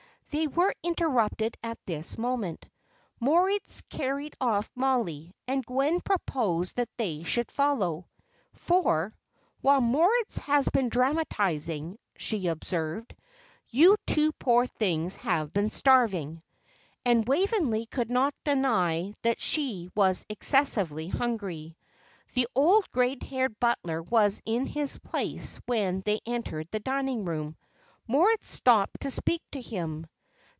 [0.33, 2.65] They were interrupted at this moment.
[3.19, 8.07] Moritz carried off Mollie, and Gwen proposed that they should follow.
[8.53, 9.13] "For,
[9.59, 13.13] while Moritz has been dramatising," she observed,
[13.67, 16.41] "you two poor things have been starving."
[17.03, 21.75] And Waveney could not deny that she was excessively hungry.
[22.35, 27.57] The old, grey haired butler was in his place when they entered the dining room.
[28.07, 30.07] Moritz stopped to speak to him.